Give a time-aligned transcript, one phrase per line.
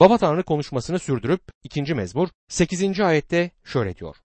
[0.00, 1.94] Baba Tanrı konuşmasını sürdürüp 2.
[1.94, 3.00] mezmur 8.
[3.00, 4.16] ayette şöyle diyor.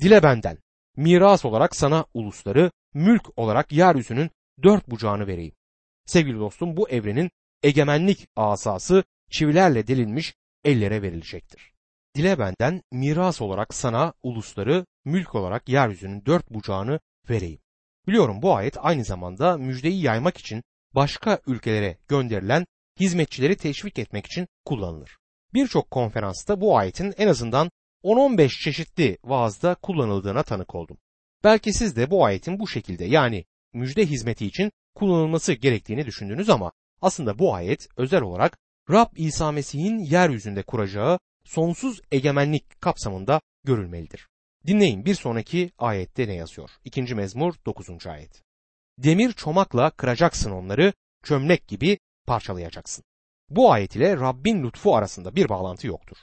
[0.00, 0.58] Dile benden,
[0.96, 4.30] miras olarak sana ulusları, mülk olarak yeryüzünün
[4.62, 5.54] dört bucağını vereyim.
[6.06, 7.30] Sevgili dostum bu evrenin
[7.62, 10.34] egemenlik asası çivilerle delinmiş
[10.64, 11.72] ellere verilecektir.
[12.14, 17.60] Dile benden miras olarak sana ulusları, mülk olarak yeryüzünün dört bucağını vereyim.
[18.06, 20.62] Biliyorum bu ayet aynı zamanda müjdeyi yaymak için
[20.94, 22.66] başka ülkelere gönderilen
[23.00, 25.16] hizmetçileri teşvik etmek için kullanılır.
[25.54, 27.70] Birçok konferansta bu ayetin en azından
[28.04, 30.98] 10-15 çeşitli vaazda kullanıldığına tanık oldum.
[31.44, 36.72] Belki siz de bu ayetin bu şekilde yani müjde hizmeti için kullanılması gerektiğini düşündünüz ama
[37.00, 38.58] aslında bu ayet özel olarak
[38.90, 44.28] Rab İsa Mesih'in yeryüzünde kuracağı sonsuz egemenlik kapsamında görülmelidir.
[44.66, 46.70] Dinleyin bir sonraki ayette ne yazıyor?
[46.84, 48.06] İkinci mezmur 9.
[48.06, 48.42] ayet.
[48.98, 50.92] Demir çomakla kıracaksın onları,
[51.24, 53.04] çömlek gibi parçalayacaksın.
[53.50, 56.16] Bu ayet ile Rabbin lütfu arasında bir bağlantı yoktur.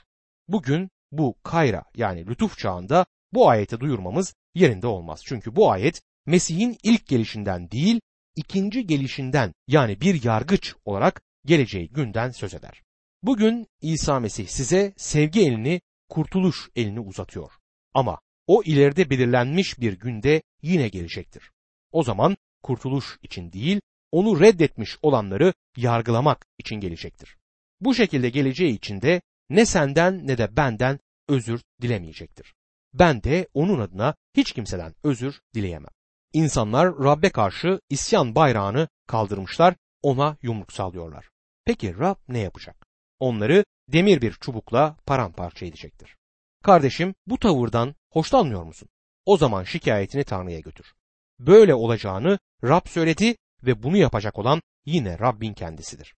[0.48, 5.22] Bugün bu kayra yani lütuf çağında bu ayeti duyurmamız yerinde olmaz.
[5.24, 8.00] Çünkü bu ayet Mesih'in ilk gelişinden değil,
[8.36, 12.82] ikinci gelişinden yani bir yargıç olarak geleceği günden söz eder.
[13.22, 17.52] Bugün İsa Mesih size sevgi elini, kurtuluş elini uzatıyor.
[17.94, 21.50] Ama o ileride belirlenmiş bir günde yine gelecektir.
[21.92, 23.80] O zaman kurtuluş için değil,
[24.14, 27.36] onu reddetmiş olanları yargılamak için gelecektir.
[27.80, 30.98] Bu şekilde geleceği için de ne senden ne de benden
[31.28, 32.54] özür dilemeyecektir.
[32.92, 35.90] Ben de onun adına hiç kimseden özür dileyemem.
[36.32, 41.30] İnsanlar Rab'be karşı isyan bayrağını kaldırmışlar, ona yumruk sallıyorlar.
[41.64, 42.86] Peki Rab ne yapacak?
[43.18, 46.16] Onları demir bir çubukla paramparça edecektir.
[46.62, 48.88] Kardeşim bu tavırdan hoşlanmıyor musun?
[49.26, 50.92] O zaman şikayetini Tanrı'ya götür.
[51.38, 56.14] Böyle olacağını Rab söyledi ve bunu yapacak olan yine Rabbin kendisidir.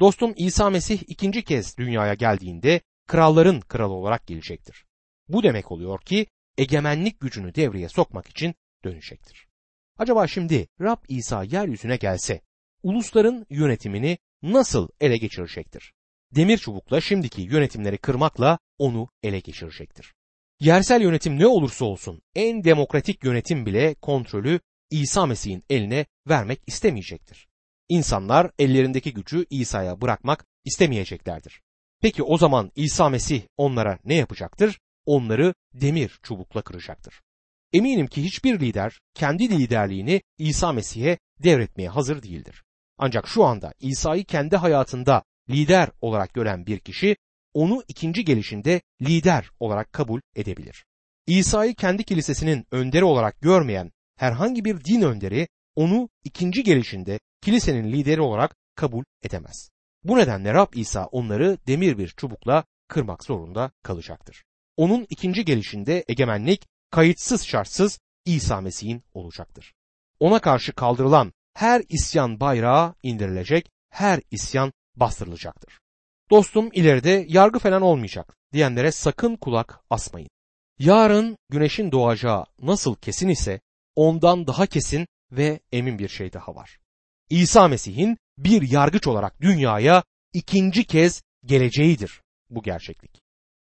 [0.00, 4.84] Dostum İsa Mesih ikinci kez dünyaya geldiğinde kralların kralı olarak gelecektir.
[5.28, 6.26] Bu demek oluyor ki
[6.58, 9.46] egemenlik gücünü devreye sokmak için dönecektir.
[9.98, 12.40] Acaba şimdi Rab İsa yeryüzüne gelse
[12.82, 15.92] ulusların yönetimini nasıl ele geçirecektir?
[16.36, 20.14] Demir çubukla şimdiki yönetimleri kırmakla onu ele geçirecektir.
[20.60, 24.60] Yersel yönetim ne olursa olsun en demokratik yönetim bile kontrolü
[24.92, 27.48] İsa Mesih'in eline vermek istemeyecektir.
[27.88, 31.62] İnsanlar ellerindeki gücü İsa'ya bırakmak istemeyeceklerdir.
[32.00, 34.80] Peki o zaman İsa Mesih onlara ne yapacaktır?
[35.06, 37.22] Onları demir çubukla kıracaktır.
[37.72, 42.62] Eminim ki hiçbir lider kendi liderliğini İsa Mesih'e devretmeye hazır değildir.
[42.98, 47.16] Ancak şu anda İsa'yı kendi hayatında lider olarak gören bir kişi
[47.54, 50.84] onu ikinci gelişinde lider olarak kabul edebilir.
[51.26, 58.20] İsa'yı kendi kilisesinin önderi olarak görmeyen herhangi bir din önderi onu ikinci gelişinde kilisenin lideri
[58.20, 59.70] olarak kabul edemez.
[60.04, 64.44] Bu nedenle Rab İsa onları demir bir çubukla kırmak zorunda kalacaktır.
[64.76, 69.74] Onun ikinci gelişinde egemenlik kayıtsız şartsız İsa Mesih'in olacaktır.
[70.20, 75.80] Ona karşı kaldırılan her isyan bayrağı indirilecek, her isyan bastırılacaktır.
[76.30, 80.30] Dostum ileride yargı falan olmayacak diyenlere sakın kulak asmayın.
[80.78, 83.60] Yarın güneşin doğacağı nasıl kesin ise
[83.96, 86.78] ondan daha kesin ve emin bir şey daha var.
[87.30, 93.22] İsa Mesih'in bir yargıç olarak dünyaya ikinci kez geleceğidir bu gerçeklik.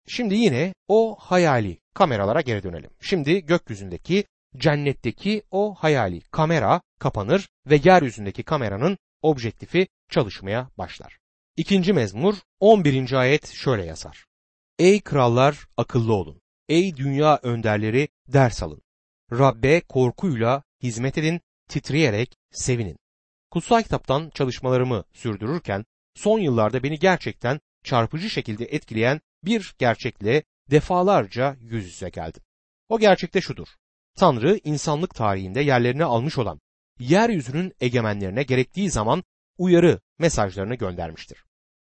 [0.07, 2.91] Şimdi yine o hayali kameralara geri dönelim.
[3.01, 4.25] Şimdi gökyüzündeki,
[4.57, 11.19] cennetteki o hayali kamera kapanır ve yeryüzündeki kameranın objektifi çalışmaya başlar.
[11.57, 13.13] İkinci mezmur 11.
[13.13, 14.27] ayet şöyle yazar.
[14.79, 16.41] Ey krallar akıllı olun.
[16.69, 18.83] Ey dünya önderleri ders alın.
[19.33, 22.97] Rabbe korkuyla hizmet edin, titreyerek sevinin.
[23.51, 31.87] Kutsal kitaptan çalışmalarımı sürdürürken son yıllarda beni gerçekten çarpıcı şekilde etkileyen bir gerçekle defalarca yüz
[31.87, 32.43] yüze geldim.
[32.89, 33.69] O gerçekte şudur.
[34.17, 36.61] Tanrı insanlık tarihinde yerlerini almış olan
[36.99, 39.25] yeryüzünün egemenlerine gerektiği zaman
[39.59, 41.45] uyarı mesajlarını göndermiştir.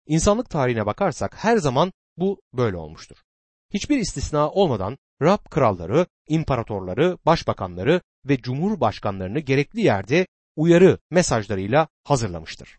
[0.08, 3.25] İnsanlık tarihine bakarsak her zaman bu böyle olmuştur.
[3.74, 12.78] Hiçbir istisna olmadan Rab kralları, imparatorları, başbakanları ve cumhurbaşkanlarını gerekli yerde uyarı mesajlarıyla hazırlamıştır.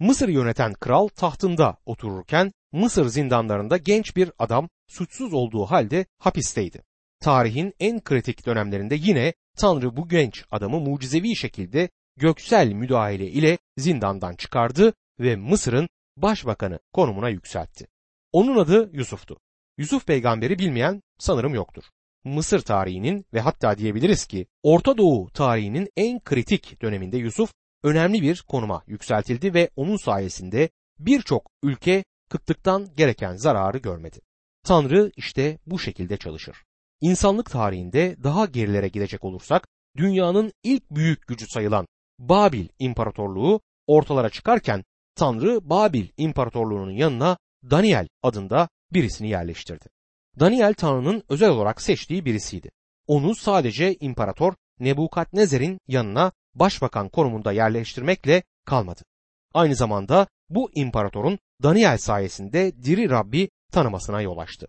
[0.00, 6.82] Mısır yöneten kral tahtında otururken Mısır zindanlarında genç bir adam suçsuz olduğu halde hapisteydi.
[7.20, 14.36] Tarihin en kritik dönemlerinde yine Tanrı bu genç adamı mucizevi şekilde göksel müdahale ile zindandan
[14.36, 17.86] çıkardı ve Mısır'ın başbakanı konumuna yükseltti.
[18.32, 19.38] Onun adı Yusuf'tu.
[19.78, 21.84] Yusuf peygamberi bilmeyen sanırım yoktur.
[22.24, 27.52] Mısır tarihinin ve hatta diyebiliriz ki Orta Doğu tarihinin en kritik döneminde Yusuf
[27.82, 34.20] önemli bir konuma yükseltildi ve onun sayesinde birçok ülke kıtlıktan gereken zararı görmedi.
[34.64, 36.56] Tanrı işte bu şekilde çalışır.
[37.00, 41.86] İnsanlık tarihinde daha gerilere gidecek olursak dünyanın ilk büyük gücü sayılan
[42.18, 44.84] Babil İmparatorluğu ortalara çıkarken
[45.14, 47.36] Tanrı Babil İmparatorluğu'nun yanına
[47.70, 49.86] Daniel adında birisini yerleştirdi.
[50.40, 52.70] Daniel Tanrı'nın özel olarak seçtiği birisiydi.
[53.06, 59.02] Onu sadece İmparator Nebukadnezer'in yanına başbakan konumunda yerleştirmekle kalmadı.
[59.54, 64.68] Aynı zamanda bu imparatorun Daniel sayesinde diri Rabbi tanımasına yol açtı.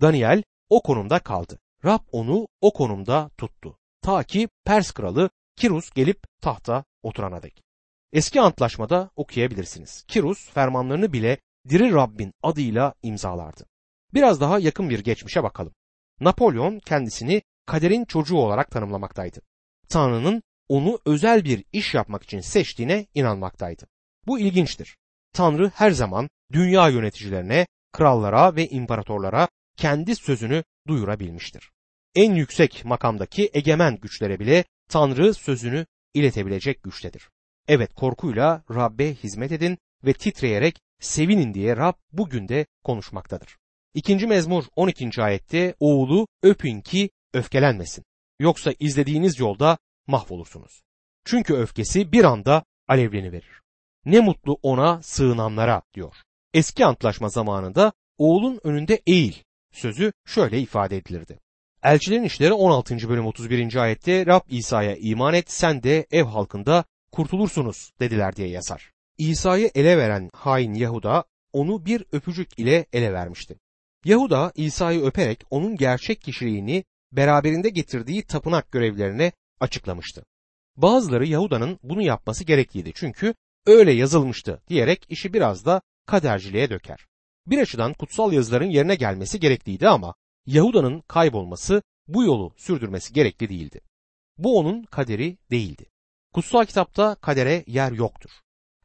[0.00, 1.58] Daniel o konumda kaldı.
[1.84, 3.78] Rab onu o konumda tuttu.
[4.02, 7.62] Ta ki Pers kralı Kirus gelip tahta oturana dek.
[8.12, 10.04] Eski antlaşmada okuyabilirsiniz.
[10.08, 13.66] Kirus fermanlarını bile diri Rabbin adıyla imzalardı.
[14.14, 15.72] Biraz daha yakın bir geçmişe bakalım.
[16.20, 19.40] Napolyon kendisini kaderin çocuğu olarak tanımlamaktaydı.
[19.88, 23.86] Tanrı'nın onu özel bir iş yapmak için seçtiğine inanmaktaydı.
[24.26, 24.96] Bu ilginçtir.
[25.32, 31.70] Tanrı her zaman dünya yöneticilerine, krallara ve imparatorlara kendi sözünü duyurabilmiştir.
[32.14, 37.28] En yüksek makamdaki egemen güçlere bile Tanrı sözünü iletebilecek güçtedir.
[37.68, 43.56] Evet korkuyla Rabbe hizmet edin ve titreyerek sevinin diye Rab bugün de konuşmaktadır.
[43.94, 45.22] İkinci mezmur 12.
[45.22, 48.04] ayette oğlu öpün ki öfkelenmesin.
[48.40, 50.82] Yoksa izlediğiniz yolda mahvolursunuz.
[51.24, 53.60] Çünkü öfkesi bir anda alevleniverir.
[54.04, 56.14] Ne mutlu ona sığınanlara diyor.
[56.54, 59.34] Eski antlaşma zamanında oğlun önünde eğil
[59.72, 61.38] sözü şöyle ifade edilirdi.
[61.82, 63.08] Elçilerin işleri 16.
[63.08, 63.76] bölüm 31.
[63.76, 68.92] ayette Rab İsa'ya iman et sen de ev halkında kurtulursunuz dediler diye yazar.
[69.20, 73.56] İsa'yı ele veren hain Yahuda onu bir öpücük ile ele vermişti.
[74.04, 80.24] Yahuda İsa'yı öperek onun gerçek kişiliğini beraberinde getirdiği tapınak görevlerine açıklamıştı.
[80.76, 83.34] Bazıları Yahuda'nın bunu yapması gerekliydi çünkü
[83.66, 87.06] öyle yazılmıştı diyerek işi biraz da kaderciliğe döker.
[87.46, 90.14] Bir açıdan kutsal yazıların yerine gelmesi gerekliydi ama
[90.46, 93.80] Yahuda'nın kaybolması bu yolu sürdürmesi gerekli değildi.
[94.38, 95.86] Bu onun kaderi değildi.
[96.34, 98.30] Kutsal kitapta kadere yer yoktur.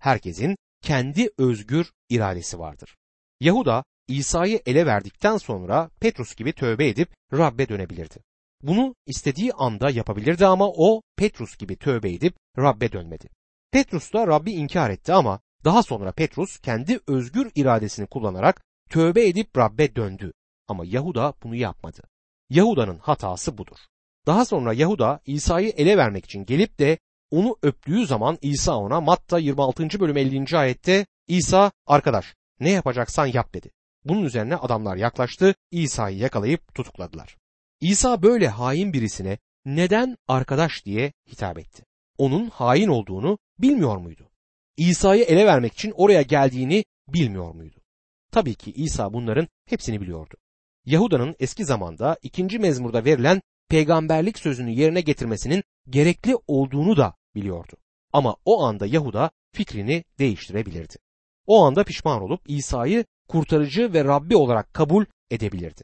[0.06, 2.96] Herkesin kendi özgür iradesi vardır.
[3.40, 8.24] Yahuda İsa'yı ele verdikten sonra Petrus gibi tövbe edip Rabbe dönebilirdi.
[8.62, 13.30] Bunu istediği anda yapabilirdi ama o Petrus gibi tövbe edip Rabbe dönmedi.
[13.72, 19.58] Petrus da Rabbi inkar etti ama daha sonra Petrus kendi özgür iradesini kullanarak tövbe edip
[19.58, 20.34] Rabbe döndü.
[20.68, 22.02] Ama Yahuda bunu yapmadı.
[22.50, 23.78] Yahuda'nın hatası budur.
[24.26, 26.98] Daha sonra Yahuda İsa'yı ele vermek için gelip de
[27.32, 30.00] onu öptüğü zaman İsa ona Matta 26.
[30.00, 30.58] bölüm 50.
[30.58, 33.72] ayette İsa arkadaş ne yapacaksan yap dedi.
[34.06, 37.38] Bunun üzerine adamlar yaklaştı İsa'yı yakalayıp tutukladılar.
[37.82, 41.86] İsa böyle hain birisine neden arkadaş diye hitap etti.
[42.18, 44.30] Onun hain olduğunu bilmiyor muydu?
[44.78, 47.76] İsa'yı ele vermek için oraya geldiğini bilmiyor muydu?
[48.32, 50.36] Tabii ki İsa bunların hepsini biliyordu.
[50.86, 57.74] Yahuda'nın eski zamanda ikinci mezmurda verilen peygamberlik sözünü yerine getirmesinin gerekli olduğunu da biliyordu.
[58.14, 60.96] Ama o anda Yahuda fikrini değiştirebilirdi.
[61.48, 65.84] O anda pişman olup İsa'yı kurtarıcı ve Rabbi olarak kabul edebilirdi.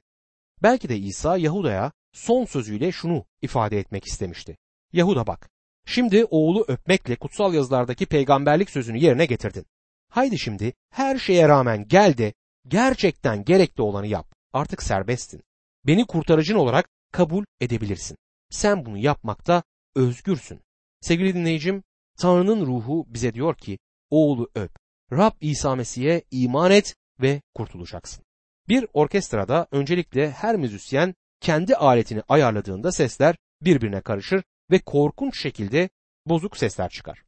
[0.63, 4.57] Belki de İsa Yahuda'ya son sözüyle şunu ifade etmek istemişti.
[4.94, 5.50] Yahuda bak,
[5.86, 9.66] şimdi oğlu öpmekle kutsal yazılardaki peygamberlik sözünü yerine getirdin.
[10.10, 12.34] Haydi şimdi her şeye rağmen gel de
[12.68, 14.36] gerçekten gerekli olanı yap.
[14.54, 15.44] Artık serbestsin.
[15.88, 18.18] Beni kurtarıcın olarak kabul edebilirsin.
[18.50, 19.63] Sen bunu yapmakta
[19.96, 20.62] özgürsün.
[21.01, 21.84] Sevgili dinleyicim,
[22.18, 24.72] Tanrı'nın ruhu bize diyor ki, oğlu öp.
[25.12, 28.24] Rab İsa Mesih'e iman et ve kurtulacaksın.
[28.70, 35.89] Bir orkestrada öncelikle her müzisyen kendi aletini ayarladığında sesler birbirine karışır ve korkunç şekilde
[36.25, 37.24] bozuk sesler çıkar.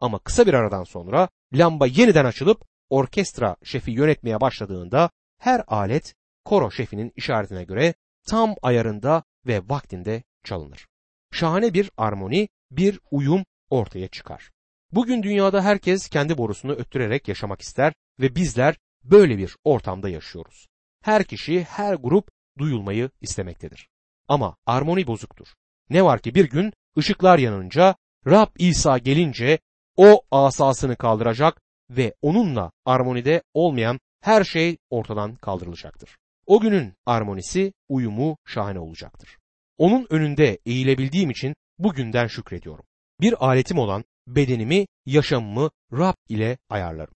[0.00, 6.14] Ama kısa bir aradan sonra lamba yeniden açılıp orkestra şefi yönetmeye başladığında her alet
[6.44, 7.94] koro şefinin işaretine göre
[8.26, 10.86] tam ayarında ve vaktinde çalınır.
[11.32, 14.50] Şahane bir armoni, bir uyum ortaya çıkar.
[14.92, 20.66] Bugün dünyada herkes kendi borusunu öttürerek yaşamak ister ve bizler böyle bir ortamda yaşıyoruz.
[21.02, 22.28] Her kişi, her grup
[22.58, 23.88] duyulmayı istemektedir.
[24.28, 25.48] Ama armoni bozuktur.
[25.90, 27.94] Ne var ki bir gün ışıklar yanınca
[28.26, 29.58] Rab İsa gelince
[29.96, 36.16] o asasını kaldıracak ve onunla armonide olmayan her şey ortadan kaldırılacaktır.
[36.46, 39.38] O günün armonisi, uyumu şahane olacaktır.
[39.78, 42.84] Onun önünde eğilebildiğim için bugünden şükrediyorum.
[43.20, 47.14] Bir aletim olan bedenimi, yaşamımı Rab ile ayarlarım.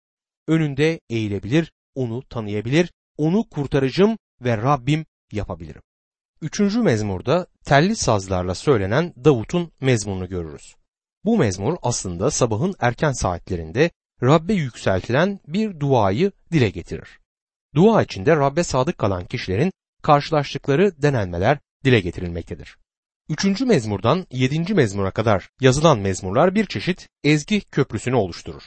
[0.48, 5.82] Önünde eğilebilir, onu tanıyabilir, onu kurtarıcım ve Rabbim yapabilirim.
[6.42, 10.74] Üçüncü mezmurda telli sazlarla söylenen Davut'un mezmurunu görürüz.
[11.24, 13.90] Bu mezmur aslında sabahın erken saatlerinde
[14.22, 17.19] Rabbe yükseltilen bir duayı dile getirir.
[17.74, 19.72] Dua içinde Rabbe sadık kalan kişilerin
[20.02, 22.76] karşılaştıkları denenmeler dile getirilmektedir.
[23.28, 28.62] Üçüncü mezmurdan yedinci mezmura kadar yazılan mezmurlar bir çeşit ezgi köprüsünü oluşturur.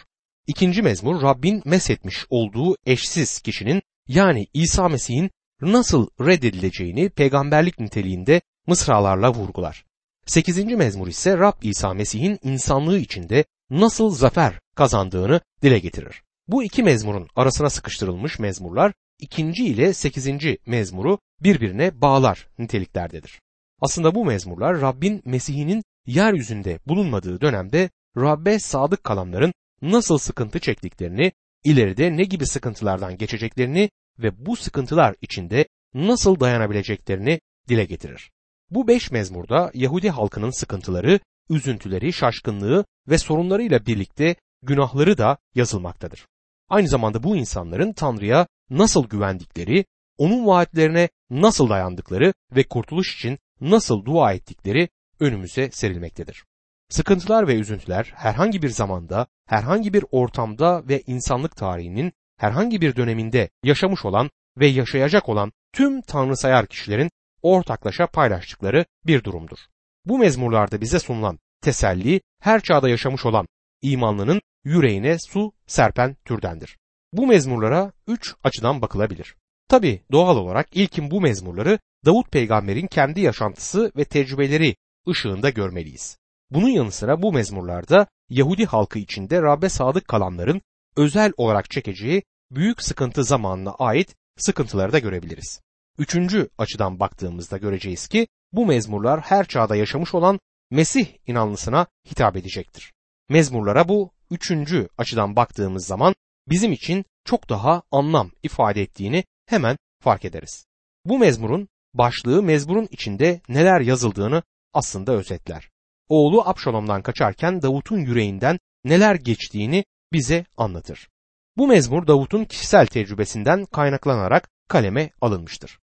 [0.48, 5.32] İkinci mezmur Rabbin meshetmiş olduğu eşsiz kişinin yani İsa Mesih'in
[5.62, 9.86] nasıl reddedileceğini peygamberlik niteliğinde mısralarla vurgular.
[10.26, 16.24] Sekizinci mezmur ise Rab İsa Mesih'in insanlığı içinde nasıl zafer kazandığını dile getirir.
[16.48, 23.42] Bu iki mezmurun arasına sıkıştırılmış mezmurlar ikinci ile sekizinci mezmuru birbirine bağlar niteliklerdedir.
[23.82, 31.32] Aslında bu mezmurlar Rabbin Mesih'inin yeryüzünde bulunmadığı dönemde Rabbe sadık kalanların nasıl sıkıntı çektiklerini,
[31.64, 38.32] ileride ne gibi sıkıntılardan geçeceklerini ve bu sıkıntılar içinde nasıl dayanabileceklerini dile getirir.
[38.70, 41.20] Bu beş mezmurda Yahudi halkının sıkıntıları,
[41.50, 46.26] üzüntüleri, şaşkınlığı ve sorunlarıyla birlikte günahları da yazılmaktadır.
[46.74, 49.86] Aynı zamanda bu insanların Tanrı'ya nasıl güvendikleri,
[50.18, 54.90] onun vaatlerine nasıl dayandıkları ve kurtuluş için nasıl dua ettikleri
[55.20, 56.44] önümüze serilmektedir.
[56.90, 63.50] Sıkıntılar ve üzüntüler herhangi bir zamanda, herhangi bir ortamda ve insanlık tarihinin herhangi bir döneminde
[63.64, 67.12] yaşamış olan ve yaşayacak olan tüm tanrısayar kişilerin
[67.42, 69.58] ortaklaşa paylaştıkları bir durumdur.
[70.06, 73.48] Bu mezmurlarda bize sunulan teselli her çağda yaşamış olan
[73.84, 76.78] imanlının yüreğine su serpen türdendir.
[77.14, 79.36] Bu mezmurlara üç açıdan bakılabilir.
[79.70, 84.76] Tabi doğal olarak ilkin bu mezmurları Davut peygamberin kendi yaşantısı ve tecrübeleri
[85.10, 86.18] ışığında görmeliyiz.
[86.52, 90.62] Bunun yanı sıra bu mezmurlarda Yahudi halkı içinde Rabbe sadık kalanların
[90.98, 95.62] özel olarak çekeceği büyük sıkıntı zamanına ait sıkıntıları da görebiliriz.
[95.98, 100.40] Üçüncü açıdan baktığımızda göreceğiz ki bu mezmurlar her çağda yaşamış olan
[100.72, 102.93] Mesih inanlısına hitap edecektir.
[103.30, 106.16] Mezmurlara bu üçüncü açıdan baktığımız zaman
[106.50, 110.66] bizim için çok daha anlam ifade ettiğini hemen fark ederiz.
[111.06, 115.70] Bu mezmurun başlığı mezmurun içinde neler yazıldığını aslında özetler.
[116.10, 121.10] Oğlu Abşalom'dan kaçarken Davut'un yüreğinden neler geçtiğini bize anlatır.
[121.58, 125.80] Bu mezmur Davut'un kişisel tecrübesinden kaynaklanarak kaleme alınmıştır.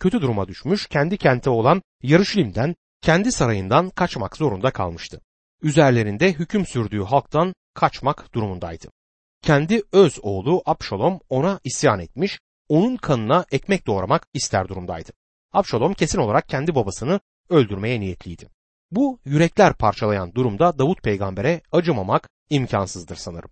[0.00, 5.20] Kötü duruma düşmüş, kendi kente olan Yarışlim'den, kendi sarayından kaçmak zorunda kalmıştı.
[5.64, 8.88] Üzerlerinde hüküm sürdüğü halktan kaçmak durumundaydı.
[9.42, 15.12] Kendi öz oğlu Abşalom ona isyan etmiş, onun kanına ekmek doğramak ister durumdaydı.
[15.52, 18.48] Abşalom kesin olarak kendi babasını öldürmeye niyetliydi.
[18.90, 23.50] Bu yürekler parçalayan durumda Davut peygambere acımamak imkansızdır sanırım.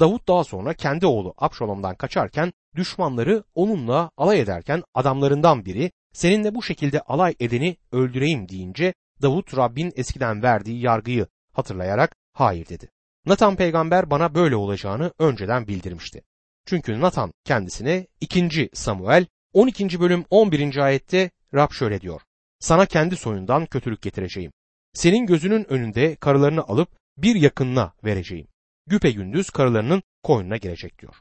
[0.00, 6.62] Davut daha sonra kendi oğlu Abşalom'dan kaçarken düşmanları onunla alay ederken adamlarından biri seninle bu
[6.62, 11.26] şekilde alay edeni öldüreyim deyince Davut Rabbin eskiden verdiği yargıyı
[11.58, 12.88] hatırlayarak hayır dedi.
[13.26, 16.22] Nathan peygamber bana böyle olacağını önceden bildirmişti.
[16.66, 18.70] Çünkü Nathan kendisine 2.
[18.74, 20.00] Samuel 12.
[20.00, 20.76] bölüm 11.
[20.76, 22.20] ayette Rab şöyle diyor.
[22.60, 24.52] Sana kendi soyundan kötülük getireceğim.
[24.92, 28.46] Senin gözünün önünde karılarını alıp bir yakınına vereceğim.
[28.86, 31.14] Güpe gündüz karılarının koynuna girecek diyor.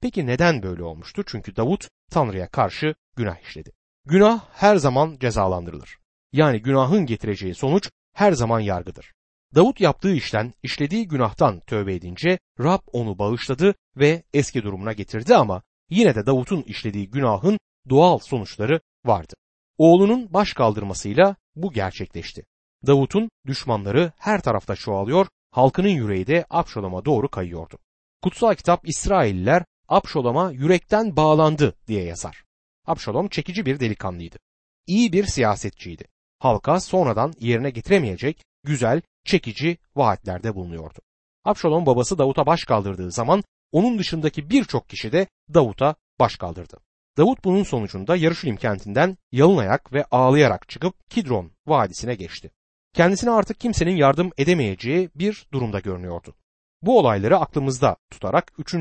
[0.00, 1.22] Peki neden böyle olmuştu?
[1.26, 3.72] Çünkü Davut Tanrı'ya karşı günah işledi.
[4.04, 5.98] Günah her zaman cezalandırılır.
[6.32, 9.12] Yani günahın getireceği sonuç her zaman yargıdır.
[9.54, 15.62] Davut yaptığı işten, işlediği günahtan tövbe edince Rab onu bağışladı ve eski durumuna getirdi ama
[15.90, 19.34] yine de Davut'un işlediği günahın doğal sonuçları vardı.
[19.78, 22.44] Oğlunun baş kaldırmasıyla bu gerçekleşti.
[22.86, 27.78] Davut'un düşmanları her tarafta çoğalıyor, halkının yüreği de Abşalom'a doğru kayıyordu.
[28.22, 32.44] Kutsal kitap İsrailliler Abşalom'a yürekten bağlandı diye yazar.
[32.86, 34.36] Abşalom çekici bir delikanlıydı.
[34.86, 36.04] İyi bir siyasetçiydi.
[36.38, 40.98] Halka sonradan yerine getiremeyecek güzel, çekici vaatlerde bulunuyordu.
[41.44, 43.42] Abşalom babası Davut'a baş kaldırdığı zaman
[43.72, 46.78] onun dışındaki birçok kişi de Davut'a baş kaldırdı.
[47.16, 52.50] Davut bunun sonucunda Yarışilim kentinden yalın ve ağlayarak çıkıp Kidron vadisine geçti.
[52.94, 56.34] Kendisine artık kimsenin yardım edemeyeceği bir durumda görünüyordu.
[56.82, 58.74] Bu olayları aklımızda tutarak 3.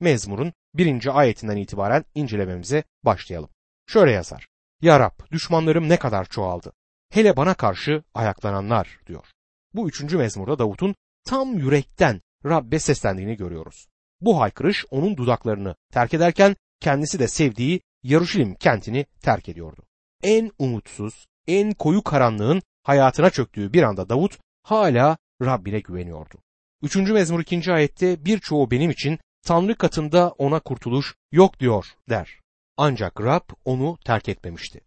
[0.00, 1.18] mezmurun 1.
[1.18, 3.50] ayetinden itibaren incelememize başlayalım.
[3.86, 4.46] Şöyle yazar.
[4.82, 6.72] Ya Rab düşmanlarım ne kadar çoğaldı.
[7.10, 9.26] Hele bana karşı ayaklananlar diyor.
[9.74, 13.86] Bu üçüncü mezmurda Davut'un tam yürekten Rabbe seslendiğini görüyoruz.
[14.20, 19.82] Bu haykırış onun dudaklarını terk ederken kendisi de sevdiği Yaruşilim kentini terk ediyordu.
[20.22, 26.38] En umutsuz, en koyu karanlığın hayatına çöktüğü bir anda Davut hala Rabbine güveniyordu.
[26.82, 32.40] Üçüncü mezmur ikinci ayette birçoğu benim için Tanrı katında ona kurtuluş yok diyor der.
[32.76, 34.80] Ancak Rab onu terk etmemişti.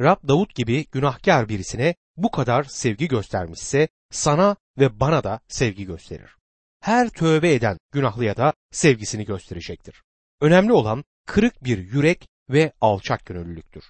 [0.00, 6.30] Rab Davut gibi günahkar birisine bu kadar sevgi göstermişse sana ve bana da sevgi gösterir.
[6.80, 10.02] Her tövbe eden günahlıya da sevgisini gösterecektir.
[10.40, 13.84] Önemli olan kırık bir yürek ve alçak gönüllülüktür.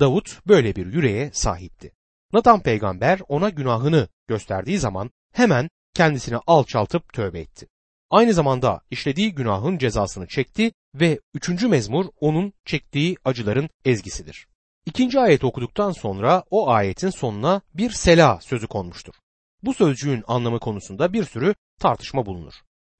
[0.00, 1.92] Davut böyle bir yüreğe sahipti.
[2.32, 7.68] Natan peygamber ona günahını gösterdiği zaman hemen kendisini alçaltıp tövbe etti.
[8.10, 14.46] Aynı zamanda işlediği günahın cezasını çekti ve üçüncü mezmur onun çektiği acıların ezgisidir.
[14.88, 19.14] İkinci ayet okuduktan sonra o ayetin sonuna bir sela sözü konmuştur.
[19.62, 22.54] Bu sözcüğün anlamı konusunda bir sürü tartışma bulunur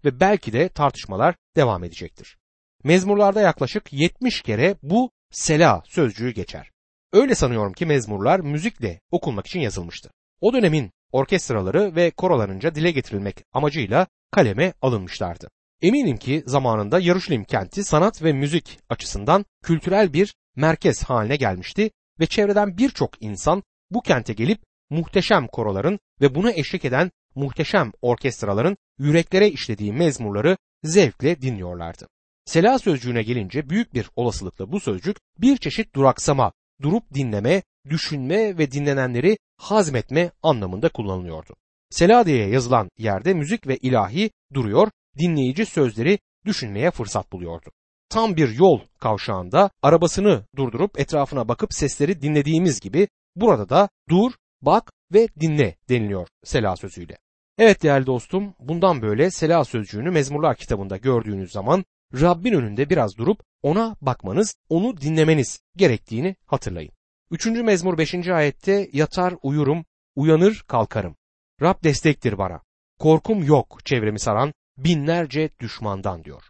[0.04, 2.38] ve belki de tartışmalar devam edecektir.
[2.84, 6.70] Mezmurlarda yaklaşık 70 kere bu sela sözcüğü geçer.
[7.12, 10.10] Öyle sanıyorum ki mezmurlar müzikle okunmak için yazılmıştı.
[10.40, 15.48] O dönemin orkestraları ve korolarınca dile getirilmek amacıyla kaleme alınmışlardı.
[15.82, 22.26] Eminim ki zamanında Yaruşilim kenti sanat ve müzik açısından kültürel bir merkez haline gelmişti ve
[22.26, 24.60] çevreden birçok insan bu kente gelip
[24.90, 32.08] muhteşem koroların ve buna eşlik eden muhteşem orkestraların yüreklere işlediği mezmurları zevkle dinliyorlardı.
[32.44, 38.70] Sela sözcüğüne gelince büyük bir olasılıkla bu sözcük bir çeşit duraksama, durup dinleme, düşünme ve
[38.70, 41.56] dinlenenleri hazmetme anlamında kullanılıyordu.
[41.90, 47.70] Sela diye yazılan yerde müzik ve ilahi duruyor, dinleyici sözleri düşünmeye fırsat buluyordu.
[48.10, 54.92] Tam bir yol kavşağında arabasını durdurup etrafına bakıp sesleri dinlediğimiz gibi burada da dur, bak
[55.12, 57.18] ve dinle deniliyor Sela sözüyle.
[57.58, 61.84] Evet değerli dostum bundan böyle Sela sözcüğünü Mezmurlar kitabında gördüğünüz zaman
[62.20, 66.92] Rabbin önünde biraz durup ona bakmanız, onu dinlemeniz gerektiğini hatırlayın.
[67.30, 69.84] Üçüncü mezmur beşinci ayette yatar uyurum,
[70.16, 71.16] uyanır kalkarım.
[71.62, 72.60] Rab destektir bana.
[72.98, 76.42] Korkum yok çevremi saran binlerce düşmandan diyor.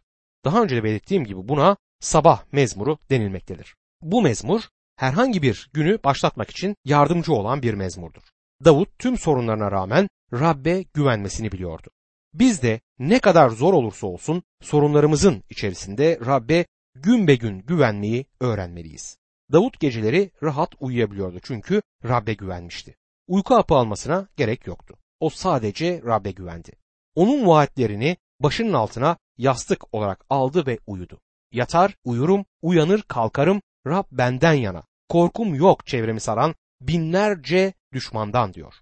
[0.44, 3.76] Daha önce de belirttiğim gibi buna sabah mezmuru denilmektedir.
[4.02, 4.62] Bu mezmur
[4.96, 8.22] herhangi bir günü başlatmak için yardımcı olan bir mezmurdur.
[8.64, 11.90] Davut tüm sorunlarına rağmen Rabbe güvenmesini biliyordu.
[12.34, 19.18] Biz de ne kadar zor olursa olsun sorunlarımızın içerisinde Rabbe gün be gün güvenmeyi öğrenmeliyiz.
[19.52, 22.96] Davut geceleri rahat uyuyabiliyordu çünkü Rabbe güvenmişti.
[23.26, 24.96] Uyku hapı almasına gerek yoktu.
[25.20, 26.72] O sadece Rabbe güvendi.
[27.14, 31.20] Onun vaatlerini başının altına yastık olarak aldı ve uyudu.
[31.52, 34.82] Yatar, uyurum, uyanır, kalkarım, Rab benden yana.
[35.08, 38.74] Korkum yok çevremi saran binlerce düşmandan diyor.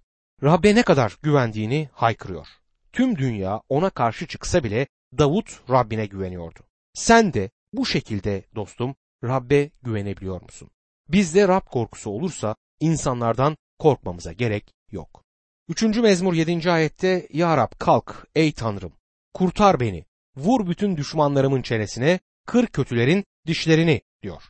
[0.43, 2.47] Rabbe ne kadar güvendiğini haykırıyor.
[2.93, 4.87] Tüm dünya ona karşı çıksa bile
[5.19, 6.61] Davut Rabbine güveniyordu.
[6.95, 10.71] Sen de bu şekilde dostum Rabbe güvenebiliyor musun?
[11.09, 15.25] Bizde Rab korkusu olursa insanlardan korkmamıza gerek yok.
[15.69, 16.71] Üçüncü mezmur 7.
[16.71, 18.93] ayette Ya Rab kalk ey Tanrım
[19.37, 20.05] kurtar beni
[20.37, 24.43] vur bütün düşmanlarımın çenesine kır kötülerin dişlerini diyor.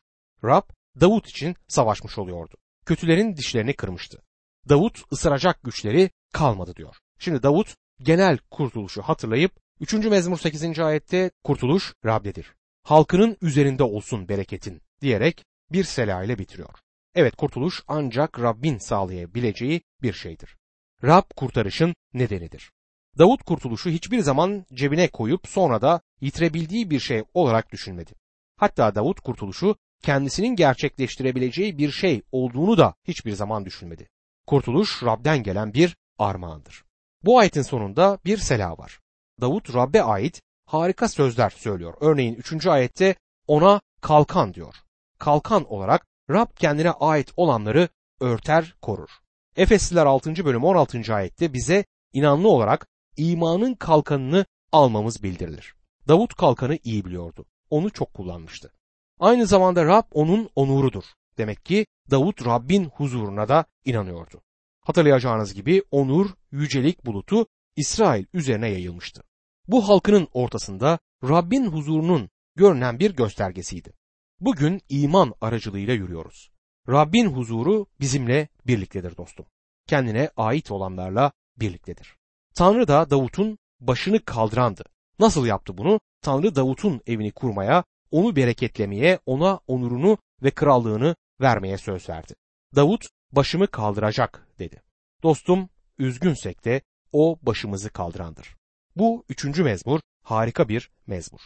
[0.45, 0.63] Rab
[1.01, 2.57] Davut için savaşmış oluyordu.
[2.85, 4.23] Kötülerin dişlerini kırmıştı.
[4.69, 6.97] Davut ısıracak güçleri kalmadı diyor.
[7.19, 9.93] Şimdi Davut genel kurtuluşu hatırlayıp 3.
[9.93, 10.79] mezmur 8.
[10.79, 12.55] ayette kurtuluş Rab'dedir.
[12.83, 16.75] Halkının üzerinde olsun bereketin diyerek bir sela ile bitiriyor.
[17.15, 20.57] Evet kurtuluş ancak Rabbin sağlayabileceği bir şeydir.
[21.05, 22.71] Rab kurtarışın nedenidir.
[23.19, 28.13] Davut kurtuluşu hiçbir zaman cebine koyup sonra da yitirebildiği bir şey olarak düşünmedi.
[28.57, 34.09] Hatta Davut kurtuluşu kendisinin gerçekleştirebileceği bir şey olduğunu da hiçbir zaman düşünmedi.
[34.47, 36.85] Kurtuluş Rab'den gelen bir armağandır.
[37.25, 39.01] Bu ayetin sonunda bir sela var.
[39.41, 41.95] Davut Rab'be ait harika sözler söylüyor.
[42.01, 42.67] Örneğin 3.
[42.67, 43.15] ayette
[43.47, 44.75] ona kalkan diyor.
[45.19, 47.89] Kalkan olarak Rab kendine ait olanları
[48.21, 49.11] örter korur.
[49.57, 50.45] Efesliler 6.
[50.45, 51.15] bölüm 16.
[51.15, 55.75] ayette bize inanlı olarak imanın kalkanını almamız bildirilir.
[56.09, 57.47] Davut kalkanı iyi biliyordu.
[57.71, 58.73] Onu çok kullanmıştı.
[59.21, 61.05] Aynı zamanda Rab onun onurudur.
[61.39, 64.43] Demek ki Davut Rabbin huzuruna da inanıyordu.
[64.81, 69.23] Hatırlayacağınız gibi onur, yücelik bulutu İsrail üzerine yayılmıştı.
[69.69, 73.93] Bu halkının ortasında Rabbin huzurunun görünen bir göstergesiydi.
[74.41, 76.51] Bugün iman aracılığıyla yürüyoruz.
[76.89, 79.47] Rabbin huzuru bizimle birliktedir dostum.
[79.87, 82.17] Kendine ait olanlarla birliktedir.
[82.57, 84.85] Tanrı da Davut'un başını kaldırandı.
[85.19, 86.01] Nasıl yaptı bunu?
[86.23, 92.35] Tanrı Davut'un evini kurmaya, onu bereketlemeye, ona onurunu ve krallığını vermeye söz verdi.
[92.75, 94.83] Davut başımı kaldıracak dedi.
[95.23, 96.81] Dostum üzgünsek de
[97.13, 98.57] o başımızı kaldırandır.
[98.97, 101.41] Bu üçüncü mezmur harika bir mezmur.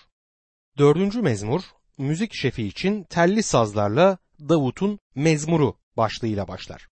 [0.79, 1.63] Dördüncü mezmur
[1.99, 6.89] müzik şefi için telli sazlarla Davut'un mezmuru başlığıyla başlar.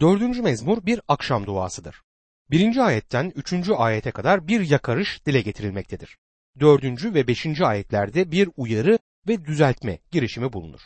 [0.00, 2.02] Dördüncü mezmur bir akşam duasıdır.
[2.50, 6.18] Birinci ayetten üçüncü ayete kadar bir yakarış dile getirilmektedir.
[6.60, 10.80] Dördüncü ve beşinci ayetlerde bir uyarı ve düzeltme girişimi bulunur.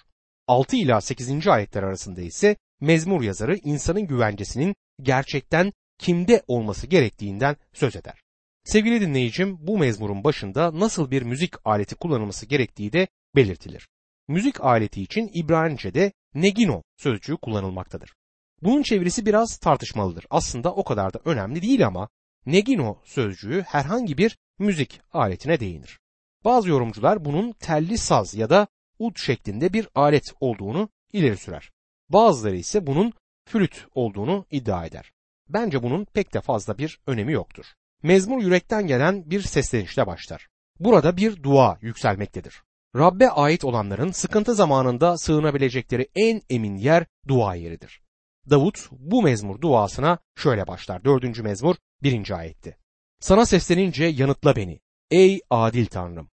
[0.47, 1.49] 6 ila 8.
[1.49, 8.23] ayetler arasında ise mezmur yazarı insanın güvencesinin gerçekten kimde olması gerektiğinden söz eder.
[8.65, 13.89] Sevgili dinleyicim bu mezmurun başında nasıl bir müzik aleti kullanılması gerektiği de belirtilir.
[14.29, 18.15] Müzik aleti için İbranice'de negino sözcüğü kullanılmaktadır.
[18.63, 20.27] Bunun çevirisi biraz tartışmalıdır.
[20.31, 22.09] Aslında o kadar da önemli değil ama
[22.47, 25.99] negino sözcüğü herhangi bir müzik aletine değinir.
[26.45, 28.67] Bazı yorumcular bunun telli saz ya da
[28.99, 31.71] ud şeklinde bir alet olduğunu ileri sürer.
[32.09, 33.13] Bazıları ise bunun
[33.49, 35.13] flüt olduğunu iddia eder.
[35.49, 37.65] Bence bunun pek de fazla bir önemi yoktur.
[38.03, 40.49] Mezmur yürekten gelen bir seslenişle başlar.
[40.81, 42.63] Burada bir dua yükselmektedir.
[42.97, 48.03] Rabbe ait olanların sıkıntı zamanında sığınabilecekleri en emin yer dua yeridir.
[48.51, 51.05] Davut bu mezmur duasına şöyle başlar.
[51.05, 52.77] Dördüncü mezmur birinci ayetti.
[53.21, 54.81] Sana seslenince yanıtla beni.
[55.11, 56.31] Ey adil Tanrım!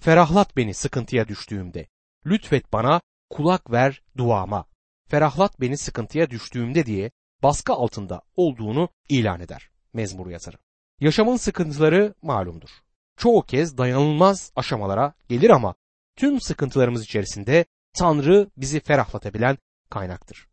[0.00, 1.88] Ferahlat beni sıkıntıya düştüğümde.
[2.26, 4.64] Lütfet bana, kulak ver duama.
[5.08, 7.10] Ferahlat beni sıkıntıya düştüğümde diye
[7.42, 10.56] baskı altında olduğunu ilan eder mezmur yazarı.
[11.00, 12.70] Yaşamın sıkıntıları malumdur.
[13.16, 15.74] Çoğu kez dayanılmaz aşamalara gelir ama
[16.16, 19.58] tüm sıkıntılarımız içerisinde Tanrı bizi ferahlatabilen
[19.90, 20.47] kaynaktır.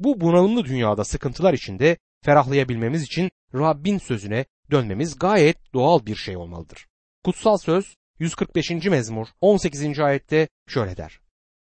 [0.00, 6.86] Bu bunalımlı dünyada sıkıntılar içinde ferahlayabilmemiz için Rabbin sözüne dönmemiz gayet doğal bir şey olmalıdır.
[7.24, 8.70] Kutsal söz 145.
[8.70, 9.98] mezmur 18.
[9.98, 11.20] ayette şöyle der.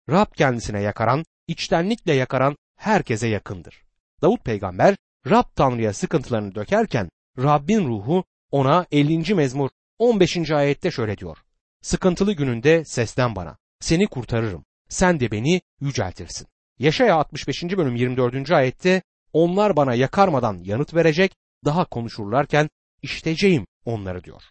[0.10, 3.84] Rab kendisine yakaran, içtenlikle yakaran herkese yakındır.
[4.21, 4.95] Davut peygamber
[5.30, 9.36] Rab Tanrı'ya sıkıntılarını dökerken Rabbin ruhu ona 50.
[9.36, 9.69] mezmur
[10.00, 10.52] 15.
[10.52, 11.38] ayette şöyle diyor.
[11.82, 13.58] Sıkıntılı gününde seslen bana.
[13.80, 14.65] Seni kurtarırım.
[14.89, 16.48] Sen de beni yüceltirsin.
[16.80, 17.64] Yaşaya 65.
[17.64, 18.52] bölüm 24.
[18.52, 19.02] ayette
[19.34, 21.36] onlar bana yakarmadan yanıt verecek,
[21.66, 22.70] daha konuşurlarken
[23.02, 24.44] işteceğim onları diyor.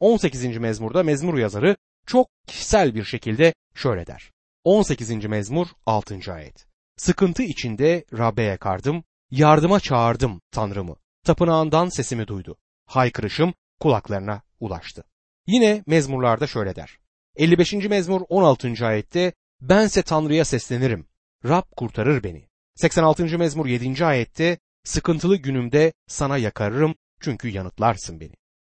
[0.00, 0.56] 18.
[0.56, 4.30] mezmurda mezmur yazarı çok kişisel bir şekilde şöyle der.
[4.64, 5.24] 18.
[5.24, 6.32] mezmur 6.
[6.32, 6.66] ayet.
[6.96, 10.96] Sıkıntı içinde Rab'be yakardım, yardıma çağırdım Tanrımı.
[11.24, 12.56] Tapınağından sesimi duydu.
[12.86, 15.04] Haykırışım kulaklarına ulaştı.
[15.46, 16.98] Yine mezmurlarda şöyle der.
[17.36, 17.72] 55.
[17.72, 18.86] mezmur 16.
[18.86, 21.07] ayette bense Tanrı'ya seslenirim.
[21.44, 22.48] Rab kurtarır beni.
[22.74, 23.38] 86.
[23.38, 24.04] mezmur 7.
[24.04, 28.32] ayette sıkıntılı günümde sana yakarırım çünkü yanıtlarsın beni.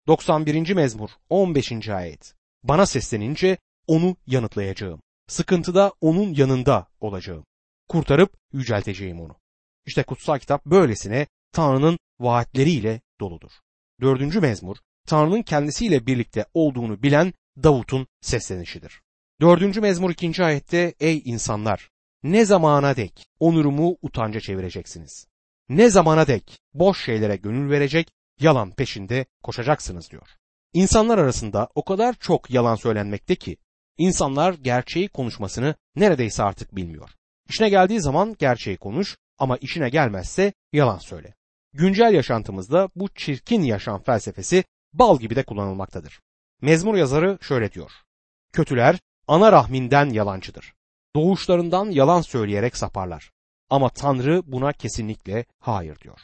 [0.08, 0.74] 91.
[0.74, 1.90] mezmur 15.
[1.90, 2.36] ayet.
[2.64, 5.02] Bana seslenince onu yanıtlayacağım.
[5.28, 7.46] Sıkıntıda onun yanında olacağım.
[7.90, 9.36] Kurtarıp yücelteceğim onu.
[9.86, 13.52] İşte kutsal kitap böylesine Tanrı'nın vaatleriyle doludur.
[14.02, 19.02] Dördüncü mezmur, Tanrı'nın kendisiyle birlikte olduğunu bilen Davut'un seslenişidir.
[19.42, 21.93] Dördüncü mezmur ikinci ayette ey insanlar
[22.24, 25.28] ne zamana dek onurumu utanca çevireceksiniz.
[25.70, 30.28] Ne zamana dek boş şeylere gönül verecek, yalan peşinde koşacaksınız diyor.
[30.74, 33.58] İnsanlar arasında o kadar çok yalan söylenmekte ki
[33.98, 37.10] insanlar gerçeği konuşmasını neredeyse artık bilmiyor.
[37.50, 41.34] İşine geldiği zaman gerçeği konuş ama işine gelmezse yalan söyle.
[41.74, 46.20] Güncel yaşantımızda bu çirkin yaşam felsefesi bal gibi de kullanılmaktadır.
[46.62, 47.92] Mezmur yazarı şöyle diyor.
[48.54, 50.74] Kötüler ana rahminden yalancıdır.
[51.16, 53.32] Doğuşlarından yalan söyleyerek saparlar.
[53.70, 56.20] Ama Tanrı buna kesinlikle hayır diyor.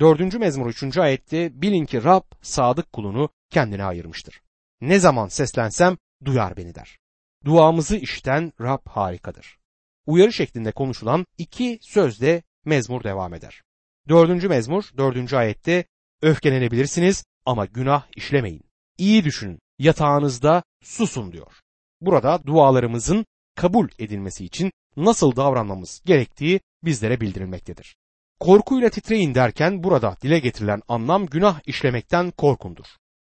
[0.00, 4.42] Dördüncü mezmur üçüncü ayette bilin ki Rab sadık kulunu kendine ayırmıştır.
[4.80, 6.98] Ne zaman seslensem duyar beni der.
[7.44, 9.58] Duamızı işiten Rab harikadır.
[10.06, 13.62] Uyarı şeklinde konuşulan iki sözde mezmur devam eder.
[14.08, 15.84] Dördüncü mezmur dördüncü ayette
[16.22, 18.62] öfkelenebilirsiniz ama günah işlemeyin.
[18.98, 21.60] İyi düşünün yatağınızda susun diyor.
[22.00, 23.26] Burada dualarımızın
[23.60, 27.96] kabul edilmesi için nasıl davranmamız gerektiği bizlere bildirilmektedir.
[28.40, 32.84] Korkuyla titreyin derken burada dile getirilen anlam günah işlemekten korkundur.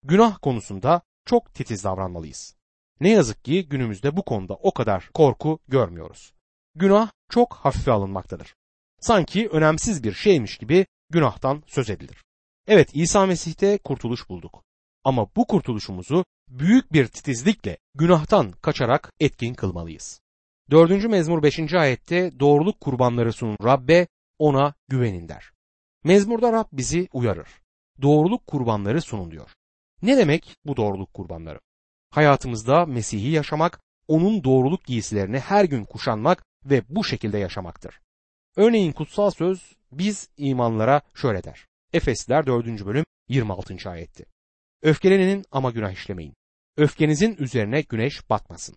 [0.03, 2.55] Günah konusunda çok titiz davranmalıyız.
[2.99, 6.33] Ne yazık ki günümüzde bu konuda o kadar korku görmüyoruz.
[6.75, 8.55] Günah çok hafife alınmaktadır.
[8.99, 12.23] Sanki önemsiz bir şeymiş gibi günahtan söz edilir.
[12.67, 14.63] Evet İsa Mesih'te kurtuluş bulduk.
[15.03, 20.21] Ama bu kurtuluşumuzu büyük bir titizlikle günahtan kaçarak etkin kılmalıyız.
[20.71, 21.05] 4.
[21.05, 21.73] mezmur 5.
[21.73, 24.07] ayette doğruluk kurbanları sunun Rabbe
[24.39, 25.51] ona güvenin der.
[26.03, 27.47] Mezmurda Rab bizi uyarır.
[28.01, 29.49] Doğruluk kurbanları sunun diyor.
[30.01, 31.59] Ne demek bu doğruluk kurbanları?
[32.09, 37.99] Hayatımızda Mesih'i yaşamak, onun doğruluk giysilerini her gün kuşanmak ve bu şekilde yaşamaktır.
[38.55, 41.65] Örneğin kutsal söz biz imanlara şöyle der.
[41.93, 42.85] Efesliler 4.
[42.85, 43.89] bölüm 26.
[43.89, 44.25] ayetti.
[44.81, 46.33] Öfkelenin ama günah işlemeyin.
[46.77, 48.75] Öfkenizin üzerine güneş batmasın.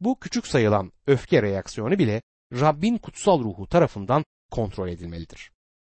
[0.00, 5.50] Bu küçük sayılan öfke reaksiyonu bile Rabbin kutsal ruhu tarafından kontrol edilmelidir.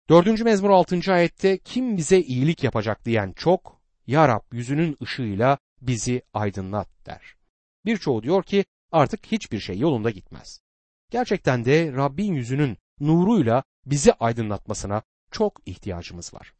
[0.08, 0.40] 4.
[0.40, 1.12] mezmur 6.
[1.12, 7.36] ayette kim bize iyilik yapacak diyen çok, Ya Rab yüzünün ışığıyla bizi aydınlat der.
[7.84, 10.60] Birçoğu diyor ki artık hiçbir şey yolunda gitmez.
[11.10, 16.52] Gerçekten de Rabbin yüzünün nuruyla bizi aydınlatmasına çok ihtiyacımız var.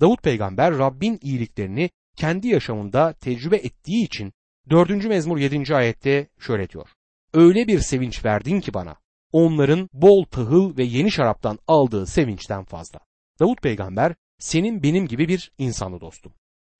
[0.00, 4.32] Davut peygamber Rabbin iyiliklerini kendi yaşamında tecrübe ettiği için
[4.70, 5.04] 4.
[5.04, 5.74] mezmur 7.
[5.74, 6.88] ayette şöyle diyor.
[7.34, 8.96] öyle bir sevinç verdin ki bana.
[9.32, 13.00] Onların bol tahıl ve yeni şaraptan aldığı sevinçten fazla.
[13.40, 16.32] Davut peygamber senin benim gibi bir insanı dostum.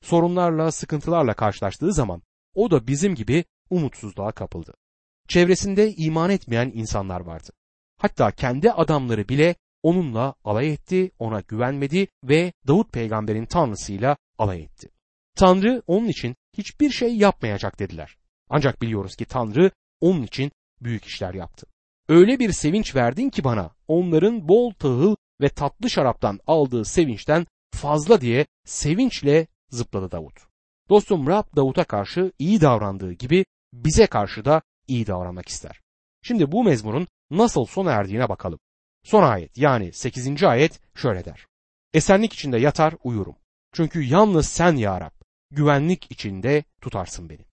[0.03, 2.23] Sorunlarla, sıkıntılarla karşılaştığı zaman
[2.55, 4.75] o da bizim gibi umutsuzluğa kapıldı.
[5.29, 7.51] Çevresinde iman etmeyen insanlar vardı.
[7.99, 14.88] Hatta kendi adamları bile onunla alay etti, ona güvenmedi ve Davut peygamberin tanrısıyla alay etti.
[15.35, 18.16] Tanrı onun için hiçbir şey yapmayacak dediler.
[18.51, 21.66] Ancak biliyoruz ki Tanrı onun için büyük işler yaptı.
[22.09, 28.21] Öyle bir sevinç verdin ki bana onların bol tahıl ve tatlı şaraptan aldığı sevinçten fazla
[28.21, 30.38] diye sevinçle zıpladı Davut.
[30.88, 35.81] Dostum Rab Davut'a karşı iyi davrandığı gibi bize karşı da iyi davranmak ister.
[36.23, 38.59] Şimdi bu mezmurun nasıl sona erdiğine bakalım.
[39.05, 40.42] Son ayet yani 8.
[40.42, 41.47] ayet şöyle der.
[41.95, 43.37] Esenlik içinde yatar uyurum.
[43.73, 45.22] Çünkü yalnız sen ya Rab
[45.53, 47.45] güvenlik içinde tutarsın beni.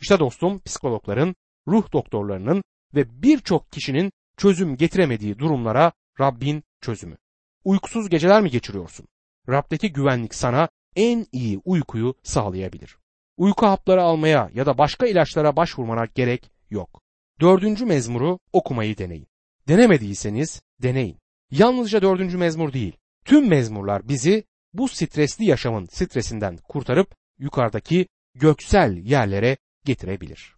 [0.00, 1.34] İşte dostum psikologların,
[1.68, 2.62] ruh doktorlarının
[2.94, 7.16] ve birçok kişinin çözüm getiremediği durumlara Rabbin çözümü.
[7.64, 9.06] Uykusuz geceler mi geçiriyorsun?
[9.48, 12.96] Rab'deki güvenlik sana en iyi uykuyu sağlayabilir.
[13.36, 17.02] Uyku hapları almaya ya da başka ilaçlara başvurmana gerek yok.
[17.40, 19.26] Dördüncü mezmuru okumayı deneyin.
[19.68, 21.18] Denemediyseniz deneyin.
[21.50, 29.56] Yalnızca dördüncü mezmur değil, tüm mezmurlar bizi bu stresli yaşamın stresinden kurtarıp yukarıdaki göksel yerlere
[29.84, 30.55] getirebilir.